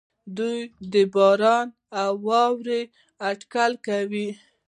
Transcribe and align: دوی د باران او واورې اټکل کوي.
دوی 0.37 0.59
د 0.93 0.95
باران 1.13 1.67
او 2.01 2.11
واورې 2.27 2.81
اټکل 3.29 3.71
کوي. 3.87 4.29